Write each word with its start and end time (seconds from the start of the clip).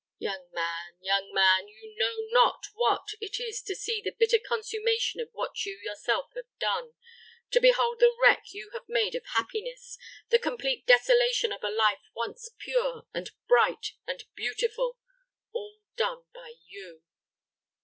Young 0.17 0.49
man, 0.51 0.97
young 0.99 1.31
man, 1.31 1.67
you 1.67 1.93
know 1.95 2.25
not 2.31 2.65
what 2.73 3.09
it 3.19 3.39
is 3.39 3.61
to 3.61 3.75
see 3.75 4.01
the 4.01 4.09
bitter 4.17 4.39
consummation 4.43 5.19
of 5.21 5.29
what 5.31 5.63
you 5.63 5.77
yourself 5.77 6.31
have 6.33 6.47
done 6.59 6.93
to 7.51 7.61
behold 7.61 7.99
the 7.99 8.11
wreck 8.19 8.45
you 8.51 8.71
have 8.73 8.89
made 8.89 9.13
of 9.13 9.23
happiness 9.35 9.99
the 10.29 10.39
complete 10.39 10.87
desolation 10.87 11.51
of 11.51 11.63
a 11.63 11.69
life 11.69 12.01
once 12.15 12.49
pure, 12.57 13.05
and 13.13 13.29
bright, 13.47 13.91
and 14.07 14.23
beautiful 14.33 14.97
all 15.51 15.81
done 15.95 16.23
by 16.33 16.55
you. 16.65 17.03